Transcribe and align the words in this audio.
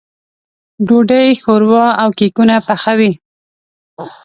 ډوډۍ، 0.87 1.29
ښوروا 1.41 1.87
او 2.01 2.09
کيکونه 2.19 2.55
پخوي. 2.67 3.11